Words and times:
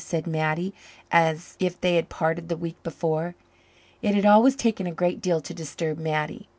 said 0.03 0.25
Mattie, 0.25 0.73
as 1.11 1.55
if 1.59 1.79
they 1.79 1.93
had 1.97 2.09
parted 2.09 2.49
the 2.49 2.57
week 2.57 2.75
before. 2.81 3.35
It 4.01 4.15
had 4.15 4.25
always 4.25 4.55
taken 4.55 4.87
a 4.87 4.91
great 4.91 5.21
deal 5.21 5.41
to 5.41 5.53
disturb 5.53 5.99
Mattie. 5.99 6.49